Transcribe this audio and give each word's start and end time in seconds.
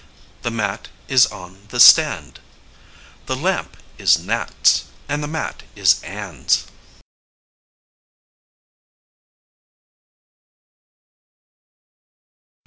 The 0.41 0.49
mat 0.49 0.87
is 1.07 1.27
on 1.27 1.67
the 1.67 1.79
stand. 1.79 2.39
The 3.27 3.35
lamp 3.35 3.77
is 3.99 4.17
Nat's, 4.17 4.85
and 5.07 5.21
the 5.21 5.27
mat 5.27 5.61
is 5.75 6.01
Ann's. 6.01 6.65